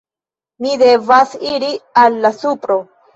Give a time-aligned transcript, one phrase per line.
[0.65, 1.69] Mi devas iri
[2.05, 2.79] al la supro